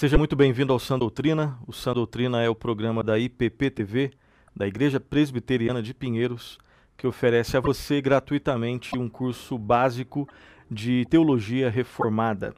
Seja 0.00 0.16
muito 0.16 0.34
bem-vindo 0.34 0.72
ao 0.72 0.78
Sã 0.78 0.98
Doutrina. 0.98 1.58
O 1.66 1.74
Sã 1.74 1.92
Doutrina 1.92 2.40
é 2.40 2.48
o 2.48 2.54
programa 2.54 3.04
da 3.04 3.18
IPP 3.18 3.68
TV, 3.70 4.10
da 4.56 4.66
Igreja 4.66 4.98
Presbiteriana 4.98 5.82
de 5.82 5.92
Pinheiros, 5.92 6.58
que 6.96 7.06
oferece 7.06 7.54
a 7.54 7.60
você 7.60 8.00
gratuitamente 8.00 8.96
um 8.96 9.10
curso 9.10 9.58
básico 9.58 10.26
de 10.70 11.04
teologia 11.10 11.68
reformada. 11.68 12.54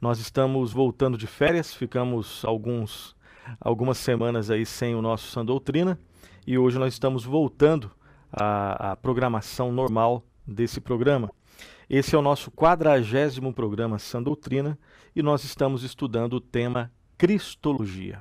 Nós 0.00 0.20
estamos 0.20 0.72
voltando 0.72 1.18
de 1.18 1.26
férias, 1.26 1.74
ficamos 1.74 2.44
alguns 2.44 3.16
algumas 3.60 3.98
semanas 3.98 4.48
aí 4.48 4.64
sem 4.64 4.94
o 4.94 5.02
nosso 5.02 5.32
Sã 5.32 5.44
Doutrina 5.44 5.98
e 6.46 6.56
hoje 6.56 6.78
nós 6.78 6.92
estamos 6.92 7.24
voltando 7.24 7.90
à, 8.32 8.92
à 8.92 8.96
programação 8.96 9.72
normal 9.72 10.24
desse 10.46 10.80
programa. 10.80 11.28
Esse 11.96 12.16
é 12.16 12.18
o 12.18 12.22
nosso 12.22 12.50
quadragésimo 12.50 13.54
programa 13.54 14.00
Sã 14.00 14.20
Doutrina 14.20 14.76
e 15.14 15.22
nós 15.22 15.44
estamos 15.44 15.84
estudando 15.84 16.32
o 16.32 16.40
tema 16.40 16.90
Cristologia. 17.16 18.20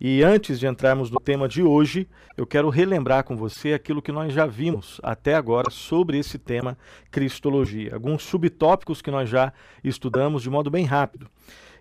E 0.00 0.24
antes 0.24 0.58
de 0.58 0.66
entrarmos 0.66 1.08
no 1.08 1.20
tema 1.20 1.46
de 1.46 1.62
hoje, 1.62 2.08
eu 2.36 2.44
quero 2.44 2.68
relembrar 2.68 3.22
com 3.22 3.36
você 3.36 3.74
aquilo 3.74 4.02
que 4.02 4.10
nós 4.10 4.32
já 4.32 4.44
vimos 4.44 5.00
até 5.04 5.36
agora 5.36 5.70
sobre 5.70 6.18
esse 6.18 6.36
tema 6.36 6.76
Cristologia. 7.12 7.94
Alguns 7.94 8.24
subtópicos 8.24 9.00
que 9.00 9.12
nós 9.12 9.30
já 9.30 9.52
estudamos 9.84 10.42
de 10.42 10.50
modo 10.50 10.68
bem 10.68 10.84
rápido. 10.84 11.30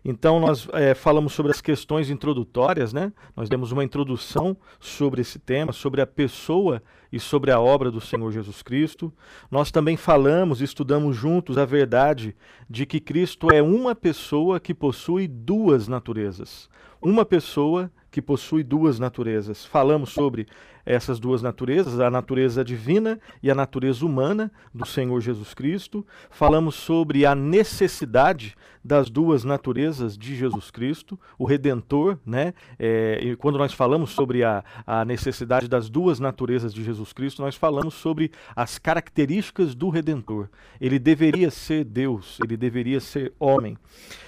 Então, 0.04 0.40
nós 0.40 0.68
é, 0.74 0.96
falamos 0.96 1.34
sobre 1.34 1.52
as 1.52 1.62
questões 1.62 2.10
introdutórias, 2.10 2.92
né? 2.92 3.14
Nós 3.36 3.48
demos 3.48 3.72
uma 3.72 3.84
introdução 3.84 4.58
sobre 4.80 5.22
esse 5.22 5.38
tema, 5.38 5.72
sobre 5.72 6.02
a 6.02 6.08
pessoa 6.08 6.82
e 7.12 7.20
sobre 7.20 7.52
a 7.52 7.60
obra 7.60 7.92
do 7.92 8.02
Senhor 8.02 8.32
Jesus 8.32 8.64
Cristo. 8.64 9.14
Nós 9.50 9.70
também 9.70 9.96
falamos 9.96 10.60
e 10.60 10.64
estudamos 10.64 11.16
juntos 11.16 11.58
a 11.58 11.66
verdade 11.66 12.36
de 12.68 12.86
que 12.88 13.00
Cristo 13.00 13.52
é 13.54 13.62
uma 13.62 13.94
pessoa 13.94 14.60
que 14.60 14.74
possui 14.74 15.28
duas 15.28 15.88
naturezas. 15.88 16.68
Uma 17.00 17.24
pessoa 17.24 17.92
que 18.10 18.22
possui 18.22 18.64
duas 18.64 18.98
naturezas. 18.98 19.64
Falamos 19.66 20.10
sobre 20.12 20.48
essas 20.86 21.20
duas 21.20 21.42
naturezas, 21.42 22.00
a 22.00 22.10
natureza 22.10 22.64
divina 22.64 23.20
e 23.42 23.50
a 23.52 23.56
natureza 23.56 24.06
humana 24.06 24.52
do 24.74 24.86
Senhor 24.86 25.20
Jesus 25.22 25.54
Cristo. 25.54 26.06
Falamos 26.30 26.76
sobre 26.76 27.26
a 27.26 27.36
necessidade 27.36 28.56
das 28.84 29.10
duas 29.10 29.44
naturezas 29.44 30.18
de 30.18 30.36
Jesus 30.36 30.72
Cristo, 30.72 31.20
o 31.38 31.46
Redentor, 31.46 32.18
né? 32.26 32.54
É, 32.80 33.20
e 33.22 33.36
quando 33.36 33.58
nós 33.58 33.74
falamos 33.74 34.12
sobre 34.12 34.44
a, 34.44 34.64
a 34.86 35.06
necessidade 35.06 35.68
das 35.68 35.90
duas 35.90 36.20
naturezas 36.20 36.74
de 36.74 36.84
Jesus 36.84 37.14
Cristo, 37.14 37.42
nós 37.42 37.56
falamos 37.56 37.94
sobre 37.94 38.32
as 38.56 38.80
características 38.80 39.76
do 39.76 39.90
Redentor. 39.90 40.50
Ele 40.80 40.98
deveria 40.98 41.52
ser 41.52 41.84
Deus, 41.84 42.40
ele 42.44 42.58
deveria 42.58 43.00
ser 43.00 43.34
homem. 43.40 43.78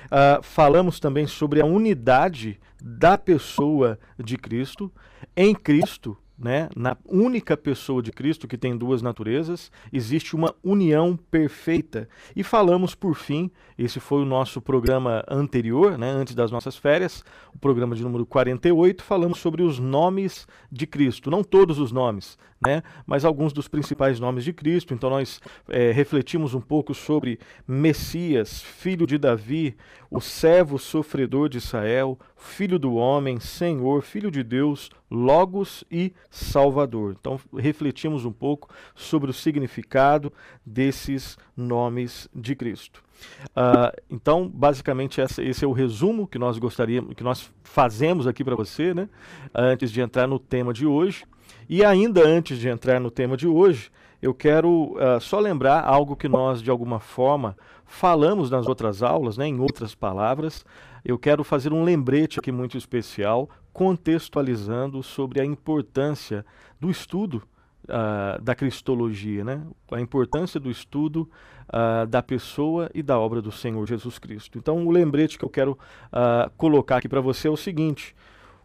Uh, 0.06 0.44
falamos 0.44 1.00
também 1.00 1.26
sobre 1.26 1.62
a 1.62 1.66
unidade 1.66 2.60
da 2.82 3.18
pessoa 3.18 3.98
de 4.20 4.38
Cristo. 4.38 4.92
Em 5.36 5.56
Cristo, 5.56 6.18
né, 6.44 6.70
na 6.76 6.98
única 7.06 7.56
pessoa 7.56 8.04
de 8.04 8.12
Cristo 8.12 8.48
que 8.48 8.58
tem 8.58 8.78
duas 8.78 9.02
naturezas, 9.02 9.72
existe 9.92 10.36
uma 10.36 10.54
união 10.62 11.18
perfeita. 11.32 12.10
E 12.36 12.44
falamos 12.44 12.94
por 12.94 13.16
fim, 13.16 13.50
esse 13.78 14.00
foi 14.00 14.22
o 14.22 14.26
nosso 14.26 14.62
programa 14.62 15.24
anterior, 15.28 15.98
né, 15.98 16.10
antes 16.10 16.36
das 16.36 16.52
nossas 16.52 16.76
férias, 16.76 17.24
o 17.56 17.58
programa 17.58 17.96
de 17.96 18.04
número 18.04 18.26
48, 18.26 19.04
falamos 19.04 19.40
sobre 19.40 19.64
os 19.64 19.80
nomes 19.80 20.46
de 20.70 20.86
Cristo. 20.86 21.32
Não 21.32 21.44
todos 21.44 21.80
os 21.80 21.92
nomes, 21.92 22.38
né, 22.66 22.84
mas 23.06 23.24
alguns 23.24 23.54
dos 23.54 23.68
principais 23.68 24.20
nomes 24.20 24.44
de 24.44 24.52
Cristo. 24.52 24.94
Então 24.94 25.10
nós 25.10 25.40
é, 25.70 25.92
refletimos 25.92 26.54
um 26.54 26.62
pouco 26.62 26.94
sobre 26.94 27.40
Messias, 27.66 28.62
filho 28.62 29.08
de 29.08 29.18
Davi, 29.18 29.78
o 30.12 30.20
servo 30.20 30.78
sofredor 30.78 31.50
de 31.50 31.58
Israel, 31.58 32.20
filho 32.36 32.78
do 32.78 32.94
homem, 32.96 33.40
Senhor, 33.40 34.04
filho 34.04 34.30
de 34.30 34.44
Deus, 34.44 34.92
Logos 35.14 35.84
e 35.92 36.12
Salvador. 36.32 37.16
Então, 37.20 37.40
refletimos 37.56 38.26
um 38.26 38.32
pouco 38.32 38.68
sobre 38.96 39.30
o 39.30 39.34
significado 39.34 40.34
desses 40.66 41.38
nomes 41.56 42.28
de 42.34 42.56
Cristo. 42.56 43.04
Uh, 43.50 43.96
então, 44.10 44.50
basicamente, 44.52 45.22
essa, 45.22 45.44
esse 45.44 45.64
é 45.64 45.68
o 45.68 45.72
resumo 45.72 46.28
que 46.28 46.40
nós 46.40 46.58
gostaríamos, 46.58 47.14
que 47.14 47.24
nós 47.24 47.52
fazemos 47.64 48.26
aqui 48.26 48.44
para 48.44 48.56
você, 48.56 48.94
né? 48.94 49.08
Antes 49.54 49.92
de 49.92 50.02
entrar 50.02 50.28
no 50.28 50.40
tema 50.40 50.74
de 50.74 50.88
hoje. 50.88 51.26
E 51.70 51.86
ainda 51.86 52.28
antes 52.28 52.58
de 52.58 52.68
entrar 52.68 53.00
no 53.00 53.12
tema 53.12 53.38
de 53.38 53.48
hoje, 53.48 53.92
eu 54.20 54.34
quero 54.34 54.96
uh, 54.96 55.22
só 55.22 55.40
lembrar 55.40 55.84
algo 55.84 56.16
que 56.16 56.28
nós, 56.28 56.62
de 56.62 56.72
alguma 56.72 57.00
forma, 57.00 57.56
falamos 57.86 58.50
nas 58.50 58.68
outras 58.68 59.04
aulas, 59.04 59.38
né, 59.38 59.46
em 59.46 59.60
outras 59.60 59.94
palavras. 59.94 60.66
Eu 61.04 61.20
quero 61.20 61.44
fazer 61.44 61.74
um 61.74 61.84
lembrete 61.84 62.40
aqui 62.40 62.52
muito 62.52 62.78
especial 62.78 63.50
contextualizando 63.74 65.04
sobre 65.04 65.42
a 65.42 65.46
importância 65.46 66.46
do 66.80 66.90
estudo 66.90 67.44
uh, 67.86 68.42
da 68.42 68.56
cristologia, 68.56 69.44
né? 69.44 69.66
a 69.92 70.00
importância 70.00 70.60
do 70.60 70.70
estudo 70.70 71.30
uh, 71.68 72.08
da 72.08 72.22
pessoa 72.22 72.90
e 72.94 73.04
da 73.04 73.20
obra 73.20 73.42
do 73.42 73.52
Senhor 73.52 73.86
Jesus 73.86 74.18
Cristo. 74.18 74.58
Então, 74.58 74.86
o 74.86 74.92
lembrete 74.92 75.38
que 75.38 75.44
eu 75.44 75.50
quero 75.50 75.74
uh, 75.74 76.50
colocar 76.56 76.98
aqui 76.98 77.10
para 77.10 77.22
você 77.22 77.48
é 77.48 77.52
o 77.52 77.58
seguinte: 77.58 78.16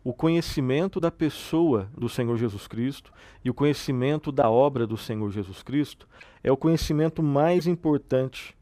o 0.04 0.12
conhecimento 0.12 1.00
da 1.00 1.10
pessoa 1.10 1.88
do 1.96 2.08
Senhor 2.08 2.36
Jesus 2.36 2.68
Cristo 2.68 3.12
e 3.44 3.50
o 3.50 3.54
conhecimento 3.54 4.30
da 4.30 4.48
obra 4.48 4.86
do 4.86 4.96
Senhor 4.96 5.30
Jesus 5.30 5.62
Cristo 5.62 6.06
é 6.42 6.52
o 6.52 6.56
conhecimento 6.56 7.22
mais 7.22 7.66
importante 7.66 8.56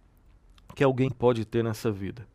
que 0.75 0.85
alguém 0.85 1.11
pode 1.11 1.45
ter 1.45 1.63
nessa 1.63 1.91
vida. 1.91 2.27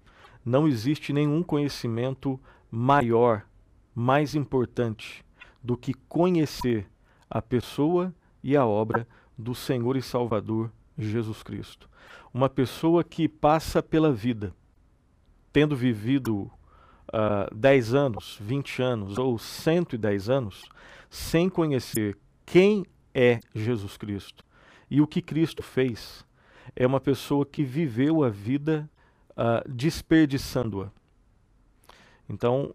Não 0.43 0.67
existe 0.67 1.13
nenhum 1.13 1.43
conhecimento 1.43 2.39
maior 2.69 3.45
mais 3.93 4.33
importante 4.33 5.23
do 5.61 5.77
que 5.77 5.93
conhecer 5.93 6.87
a 7.29 7.41
pessoa 7.41 8.13
e 8.43 8.57
a 8.57 8.65
obra 8.65 9.07
do 9.37 9.53
Senhor 9.53 9.95
e 9.95 10.01
Salvador 10.01 10.71
Jesus 10.97 11.43
Cristo. 11.43 11.89
Uma 12.33 12.49
pessoa 12.49 13.03
que 13.03 13.27
passa 13.27 13.83
pela 13.83 14.11
vida, 14.11 14.53
tendo 15.51 15.75
vivido 15.75 16.43
uh, 16.43 16.51
ah, 17.13 17.49
10 17.53 17.93
anos, 17.93 18.37
20 18.41 18.81
anos 18.81 19.17
ou 19.17 19.37
110 19.37 20.29
anos, 20.29 20.69
sem 21.09 21.49
conhecer 21.49 22.17
quem 22.45 22.85
é 23.13 23.39
Jesus 23.53 23.97
Cristo 23.97 24.43
e 24.89 25.01
o 25.01 25.07
que 25.07 25.21
Cristo 25.21 25.61
fez, 25.61 26.25
é 26.75 26.87
uma 26.87 26.99
pessoa 26.99 27.45
que 27.45 27.63
viveu 27.63 28.23
a 28.23 28.29
vida 28.29 28.89
uh, 29.31 29.69
desperdiçando-a. 29.69 30.91
Então, 32.29 32.73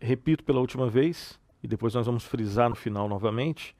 repito 0.00 0.44
pela 0.44 0.60
última 0.60 0.88
vez, 0.88 1.38
e 1.62 1.68
depois 1.68 1.94
nós 1.94 2.06
vamos 2.06 2.24
frisar 2.24 2.68
no 2.68 2.76
final 2.76 3.08
novamente, 3.08 3.76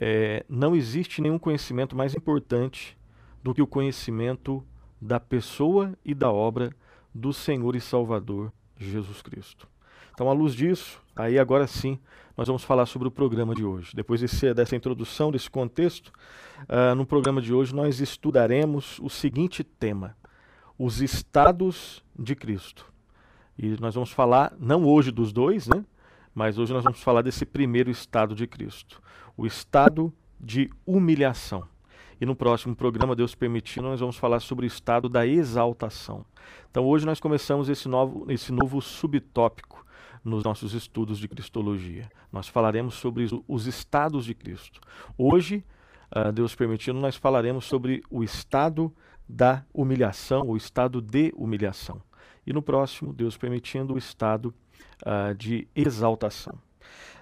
é, 0.00 0.44
não 0.48 0.74
existe 0.74 1.20
nenhum 1.20 1.38
conhecimento 1.38 1.96
mais 1.96 2.14
importante 2.14 2.96
do 3.42 3.54
que 3.54 3.62
o 3.62 3.66
conhecimento 3.66 4.64
da 5.00 5.20
pessoa 5.20 5.96
e 6.04 6.14
da 6.14 6.30
obra 6.30 6.74
do 7.14 7.32
Senhor 7.32 7.76
e 7.76 7.80
Salvador 7.80 8.52
Jesus 8.76 9.22
Cristo. 9.22 9.68
Então, 10.12 10.28
à 10.28 10.32
luz 10.32 10.54
disso, 10.54 11.00
aí 11.14 11.38
agora 11.38 11.66
sim, 11.66 11.98
nós 12.36 12.46
vamos 12.46 12.64
falar 12.64 12.86
sobre 12.86 13.08
o 13.08 13.10
programa 13.10 13.54
de 13.54 13.64
hoje. 13.64 13.92
Depois 13.94 14.20
desse, 14.20 14.52
dessa 14.54 14.74
introdução, 14.74 15.30
desse 15.30 15.50
contexto, 15.50 16.12
uh, 16.62 16.94
no 16.94 17.04
programa 17.04 17.40
de 17.40 17.52
hoje 17.52 17.74
nós 17.74 18.00
estudaremos 18.00 18.98
o 19.00 19.08
seguinte 19.08 19.62
tema: 19.62 20.16
os 20.78 21.00
estados 21.00 22.04
de 22.18 22.34
Cristo. 22.34 22.92
E 23.58 23.76
nós 23.80 23.94
vamos 23.94 24.10
falar, 24.10 24.52
não 24.58 24.84
hoje 24.84 25.10
dos 25.10 25.32
dois, 25.32 25.66
né? 25.66 25.84
Mas 26.34 26.58
hoje 26.58 26.72
nós 26.72 26.82
vamos 26.82 27.00
falar 27.00 27.22
desse 27.22 27.46
primeiro 27.46 27.90
estado 27.90 28.34
de 28.34 28.46
Cristo, 28.46 29.00
o 29.36 29.46
estado 29.46 30.12
de 30.40 30.68
humilhação. 30.84 31.66
E 32.20 32.26
no 32.26 32.34
próximo 32.34 32.74
programa, 32.74 33.14
Deus 33.14 33.34
permitindo, 33.34 33.88
nós 33.88 34.00
vamos 34.00 34.16
falar 34.16 34.40
sobre 34.40 34.64
o 34.64 34.68
estado 34.68 35.08
da 35.08 35.26
exaltação. 35.26 36.24
Então 36.70 36.84
hoje 36.84 37.06
nós 37.06 37.20
começamos 37.20 37.68
esse 37.68 37.88
novo, 37.88 38.26
esse 38.30 38.52
novo 38.52 38.80
subtópico 38.80 39.84
nos 40.24 40.42
nossos 40.42 40.72
estudos 40.72 41.18
de 41.18 41.28
Cristologia. 41.28 42.10
Nós 42.32 42.48
falaremos 42.48 42.94
sobre 42.94 43.28
os 43.46 43.66
estados 43.66 44.24
de 44.24 44.34
Cristo. 44.34 44.80
Hoje, 45.16 45.64
uh, 46.16 46.32
Deus 46.32 46.54
permitindo, 46.54 46.98
nós 46.98 47.14
falaremos 47.14 47.66
sobre 47.66 48.02
o 48.10 48.24
estado 48.24 48.92
da 49.28 49.64
humilhação, 49.72 50.48
o 50.48 50.56
estado 50.56 51.00
de 51.00 51.32
humilhação 51.36 52.00
e 52.46 52.52
no 52.52 52.62
próximo, 52.62 53.12
Deus 53.12 53.36
permitindo, 53.36 53.94
o 53.94 53.98
estado 53.98 54.54
uh, 55.02 55.34
de 55.34 55.66
exaltação. 55.74 56.58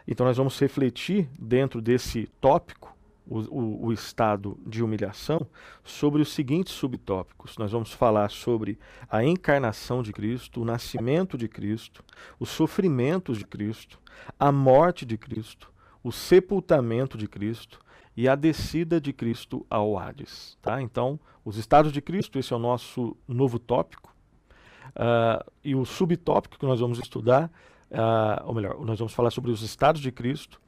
Então, 0.07 0.27
nós 0.27 0.37
vamos 0.37 0.59
refletir 0.59 1.29
dentro 1.39 1.81
desse 1.81 2.27
tópico, 2.41 2.93
o, 3.25 3.39
o, 3.39 3.87
o, 3.87 3.93
estado 3.93 4.59
de 4.67 4.83
humilhação, 4.83 5.47
sobre 5.85 6.21
os 6.21 6.33
seguintes 6.33 6.73
subtópicos. 6.73 7.57
Nós 7.57 7.71
vamos 7.71 7.93
falar 7.93 8.31
sobre 8.31 8.77
a 9.09 9.25
encarnação 9.25 10.03
de 10.03 10.13
Cristo, 10.13 10.61
o 10.61 10.65
nascimento 10.65 11.39
de 11.39 11.47
Cristo, 11.47 12.05
os 12.41 12.49
sofrimentos 12.49 13.39
de 13.39 13.47
Cristo, 13.47 14.01
a 14.39 14.51
morte 14.51 15.07
de 15.07 15.17
Cristo, 15.17 15.71
o 16.03 16.11
sepultamento 16.11 17.17
de 17.17 17.29
Cristo 17.29 17.79
e 18.17 18.29
a 18.29 18.35
descida 18.35 19.01
de 19.01 19.13
Cristo 19.13 19.67
ao 19.69 19.99
Hades. 19.99 20.57
Tá? 20.61 20.81
Então, 20.83 21.19
os 21.45 21.57
estados 21.57 21.93
de 21.93 22.01
Cristo, 22.01 22.39
esse 22.39 22.53
é 22.53 22.57
o 22.57 22.59
nosso 22.59 23.17
novo 23.27 23.59
tópico. 23.59 24.15
Uh, 24.91 25.51
e 25.65 25.75
o 25.75 25.85
subtópico 25.85 26.59
que 26.59 26.67
nós 26.67 26.81
vamos 26.81 26.99
estudar, 26.99 27.51
uh, 27.91 28.47
ou 28.47 28.55
melhor, 28.55 28.79
nós 28.85 28.99
vamos 28.99 29.15
falar 29.15 29.31
sobre 29.31 29.51
os 29.51 29.63
estados 29.63 30.01
de 30.01 30.13
Cristo. 30.13 30.61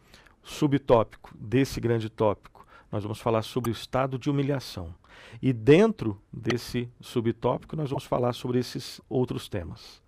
Subtópico 0.43 1.31
desse 1.39 1.81
grande 1.81 2.09
tópico, 2.11 2.67
nós 2.91 3.03
vamos 3.03 3.19
falar 3.19 3.43
sobre 3.43 3.71
o 3.71 3.73
estado 3.73 4.19
de 4.19 4.31
humilhação. 4.31 4.95
E 5.41 5.53
dentro 5.53 6.21
desse 6.33 6.89
subtópico, 7.01 7.77
nós 7.77 7.91
vamos 7.91 8.05
falar 8.05 8.33
sobre 8.33 8.59
esses 8.59 9.01
outros 9.09 9.49
temas, 9.49 10.03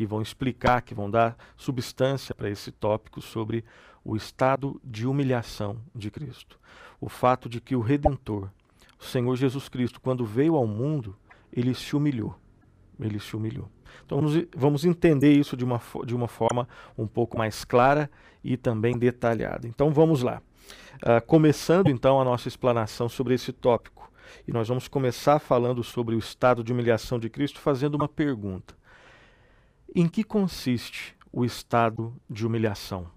que 0.00 0.06
vão 0.06 0.22
explicar, 0.22 0.80
que 0.80 0.94
vão 0.94 1.10
dar 1.10 1.36
substância 1.58 2.34
para 2.34 2.48
esse 2.48 2.72
tópico 2.72 3.20
sobre 3.20 3.62
o 4.02 4.16
estado 4.16 4.80
de 4.82 5.06
humilhação 5.06 5.76
de 5.94 6.10
Cristo. 6.10 6.58
O 6.98 7.06
fato 7.06 7.50
de 7.50 7.60
que 7.60 7.76
o 7.76 7.82
Redentor, 7.82 8.48
o 8.98 9.04
Senhor 9.04 9.36
Jesus 9.36 9.68
Cristo, 9.68 10.00
quando 10.00 10.24
veio 10.24 10.56
ao 10.56 10.66
mundo, 10.66 11.14
ele 11.52 11.74
se 11.74 11.94
humilhou. 11.94 12.34
Ele 12.98 13.20
se 13.20 13.36
humilhou. 13.36 13.68
Então 14.06 14.20
vamos, 14.56 14.86
entender 14.86 15.34
isso 15.34 15.54
de 15.54 15.66
uma, 15.66 15.78
de 16.06 16.14
uma 16.14 16.28
forma 16.28 16.66
um 16.96 17.06
pouco 17.06 17.36
mais 17.36 17.62
clara 17.62 18.10
e 18.42 18.56
também 18.56 18.96
detalhada. 18.96 19.68
Então 19.68 19.92
vamos 19.92 20.22
lá. 20.22 20.40
Uh, 21.02 21.20
começando 21.26 21.90
então 21.90 22.18
a 22.18 22.24
nossa 22.24 22.48
explanação 22.48 23.06
sobre 23.06 23.34
esse 23.34 23.52
tópico. 23.52 24.10
E 24.48 24.52
nós 24.52 24.66
vamos 24.66 24.88
começar 24.88 25.38
falando 25.38 25.84
sobre 25.84 26.14
o 26.14 26.18
estado 26.18 26.64
de 26.64 26.72
humilhação 26.72 27.18
de 27.18 27.28
Cristo, 27.28 27.60
fazendo 27.60 27.96
uma 27.96 28.08
pergunta: 28.08 28.79
Em 29.94 30.06
que 30.06 30.22
consiste 30.22 31.16
o 31.32 31.44
estado 31.44 32.14
de 32.28 32.46
humilhação 32.46 33.08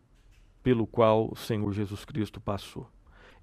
pelo 0.64 0.88
qual 0.88 1.30
o 1.32 1.36
Senhor 1.36 1.72
Jesus 1.72 2.06
Cristo 2.06 2.40
passou? 2.40 2.88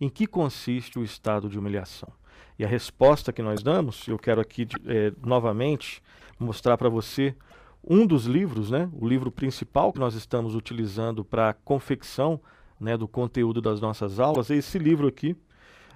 Em 0.01 0.09
que 0.09 0.27
consiste 0.27 0.99
o 0.99 1.05
estado 1.05 1.49
de 1.49 1.59
humilhação? 1.59 2.11
E 2.59 2.65
a 2.65 2.69
resposta 2.69 3.33
que 3.33 3.43
nós 3.43 3.63
damos, 3.63 4.09
eu 4.09 4.19
quero 4.19 4.41
aqui 4.41 4.67
é, 4.87 5.13
novamente 5.25 6.03
mostrar 6.39 6.77
para 6.77 6.89
você 6.89 7.37
um 7.83 8.07
dos 8.07 8.25
livros, 8.27 8.71
né, 8.71 8.91
o 8.93 9.07
livro 9.07 9.31
principal 9.31 9.93
que 9.93 9.99
nós 9.99 10.15
estamos 10.15 10.55
utilizando 10.55 11.25
para 11.25 11.51
a 11.51 11.55
confecção 11.55 12.41
né, 12.79 12.97
do 12.97 13.07
conteúdo 13.07 13.61
das 13.61 13.81
nossas 13.81 14.19
aulas, 14.19 14.51
é 14.51 14.57
esse 14.57 14.79
livro 14.79 15.07
aqui, 15.07 15.37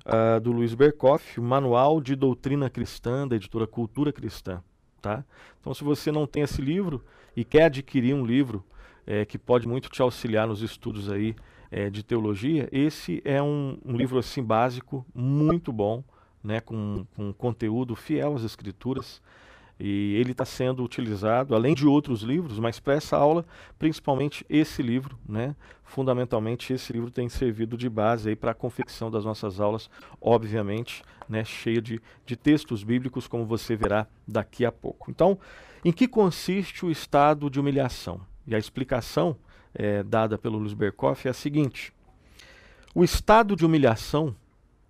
uh, 0.06 0.40
do 0.40 0.52
Luiz 0.52 0.74
Berkoff, 0.74 1.40
Manual 1.40 2.00
de 2.00 2.14
Doutrina 2.14 2.70
Cristã, 2.70 3.26
da 3.26 3.36
editora 3.36 3.66
Cultura 3.66 4.12
Cristã. 4.12 4.62
Tá? 5.04 5.22
Então, 5.60 5.74
se 5.74 5.84
você 5.84 6.10
não 6.10 6.26
tem 6.26 6.44
esse 6.44 6.62
livro 6.62 7.04
e 7.36 7.44
quer 7.44 7.64
adquirir 7.64 8.14
um 8.14 8.24
livro 8.24 8.64
é, 9.06 9.26
que 9.26 9.36
pode 9.36 9.68
muito 9.68 9.90
te 9.90 10.00
auxiliar 10.00 10.48
nos 10.48 10.62
estudos 10.62 11.10
aí 11.10 11.36
é, 11.70 11.90
de 11.90 12.02
teologia, 12.02 12.70
esse 12.72 13.20
é 13.22 13.42
um, 13.42 13.76
um, 13.84 13.94
livro 13.98 14.18
assim 14.18 14.42
básico, 14.42 15.04
muito 15.14 15.70
bom, 15.70 16.02
né, 16.42 16.58
com, 16.58 17.04
com 17.14 17.34
conteúdo 17.34 17.94
fiel 17.94 18.34
às 18.34 18.44
escrituras. 18.44 19.20
E 19.78 20.14
ele 20.14 20.30
está 20.32 20.44
sendo 20.44 20.84
utilizado, 20.84 21.54
além 21.54 21.74
de 21.74 21.86
outros 21.86 22.22
livros, 22.22 22.58
mas 22.60 22.78
para 22.78 22.94
essa 22.94 23.16
aula, 23.16 23.44
principalmente 23.78 24.46
esse 24.48 24.82
livro, 24.82 25.18
né? 25.28 25.56
Fundamentalmente, 25.82 26.72
esse 26.72 26.92
livro 26.92 27.10
tem 27.10 27.28
servido 27.28 27.76
de 27.76 27.88
base 27.88 28.36
para 28.36 28.52
a 28.52 28.54
confecção 28.54 29.10
das 29.10 29.24
nossas 29.24 29.60
aulas, 29.60 29.90
obviamente, 30.20 31.02
né? 31.28 31.44
cheia 31.44 31.82
de, 31.82 32.00
de 32.24 32.36
textos 32.36 32.84
bíblicos, 32.84 33.26
como 33.26 33.44
você 33.44 33.74
verá 33.76 34.06
daqui 34.26 34.64
a 34.64 34.72
pouco. 34.72 35.10
Então, 35.10 35.38
em 35.84 35.92
que 35.92 36.08
consiste 36.08 36.86
o 36.86 36.90
estado 36.90 37.50
de 37.50 37.60
humilhação? 37.60 38.20
E 38.46 38.54
a 38.54 38.58
explicação 38.58 39.36
é, 39.74 40.02
dada 40.02 40.38
pelo 40.38 40.58
Luiz 40.58 40.72
Berkoff 40.72 41.26
é 41.26 41.30
a 41.30 41.34
seguinte: 41.34 41.92
o 42.94 43.02
estado 43.02 43.56
de 43.56 43.66
humilhação 43.66 44.34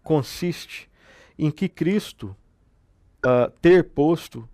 consiste 0.02 0.88
em 1.38 1.50
que 1.50 1.68
Cristo 1.68 2.36
uh, 3.24 3.50
ter 3.60 3.84
posto 3.84 4.48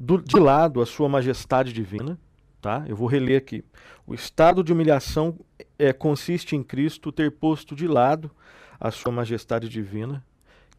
do, 0.00 0.16
de 0.16 0.38
lado 0.38 0.80
a 0.80 0.86
sua 0.86 1.10
majestade 1.10 1.74
divina, 1.74 2.18
tá? 2.58 2.82
Eu 2.88 2.96
vou 2.96 3.06
reler 3.06 3.36
aqui. 3.36 3.62
O 4.06 4.14
estado 4.14 4.64
de 4.64 4.72
humilhação 4.72 5.38
é, 5.78 5.92
consiste 5.92 6.56
em 6.56 6.62
Cristo 6.62 7.12
ter 7.12 7.30
posto 7.32 7.76
de 7.76 7.86
lado 7.86 8.30
a 8.80 8.90
sua 8.90 9.12
majestade 9.12 9.68
divina, 9.68 10.24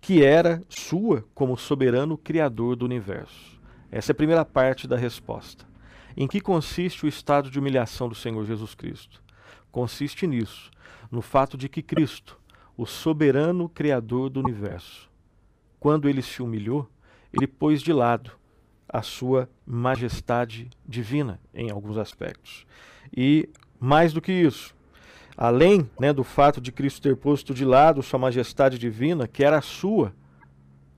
que 0.01 0.23
era 0.23 0.59
sua 0.67 1.23
como 1.35 1.55
soberano 1.55 2.17
criador 2.17 2.75
do 2.75 2.83
universo. 2.83 3.61
Essa 3.91 4.11
é 4.11 4.13
a 4.13 4.15
primeira 4.15 4.43
parte 4.43 4.87
da 4.87 4.97
resposta. 4.97 5.67
Em 6.17 6.27
que 6.27 6.41
consiste 6.41 7.05
o 7.05 7.07
estado 7.07 7.51
de 7.51 7.59
humilhação 7.59 8.09
do 8.09 8.15
Senhor 8.15 8.43
Jesus 8.43 8.73
Cristo? 8.73 9.21
Consiste 9.71 10.25
nisso, 10.25 10.71
no 11.11 11.21
fato 11.21 11.55
de 11.55 11.69
que 11.69 11.83
Cristo, 11.83 12.39
o 12.75 12.87
soberano 12.87 13.69
criador 13.69 14.31
do 14.31 14.39
universo, 14.39 15.07
quando 15.79 16.09
ele 16.09 16.23
se 16.23 16.41
humilhou, 16.41 16.89
ele 17.31 17.45
pôs 17.45 17.83
de 17.83 17.93
lado 17.93 18.40
a 18.91 19.01
sua 19.01 19.49
majestade 19.65 20.69
divina 20.85 21.39
em 21.53 21.71
alguns 21.71 21.97
aspectos. 21.97 22.65
E 23.15 23.49
mais 23.79 24.11
do 24.11 24.21
que 24.21 24.31
isso, 24.31 24.75
além 25.37 25.89
né, 25.99 26.11
do 26.11 26.23
fato 26.23 26.59
de 26.59 26.71
Cristo 26.71 27.01
ter 27.01 27.15
posto 27.15 27.53
de 27.53 27.63
lado 27.63 28.03
sua 28.03 28.19
majestade 28.19 28.77
divina, 28.77 29.27
que 29.27 29.43
era 29.43 29.61
sua 29.61 30.13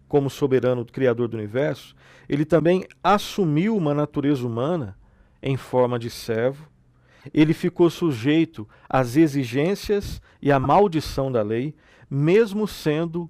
como 0.08 0.30
soberano 0.30 0.86
criador 0.86 1.28
do 1.28 1.38
universo, 1.38 1.96
ele 2.28 2.46
também 2.46 2.86
assumiu 3.04 3.76
uma 3.76 3.94
natureza 3.94 4.46
humana 4.46 4.98
em 5.42 5.58
forma 5.58 6.00
de 6.00 6.10
servo. 6.10 6.68
Ele 7.34 7.54
ficou 7.54 7.90
sujeito 7.90 8.68
às 8.90 9.16
exigências 9.16 10.22
e 10.42 10.52
à 10.52 10.60
maldição 10.60 11.32
da 11.32 11.42
lei, 11.42 11.74
mesmo 12.10 12.68
sendo 12.68 13.30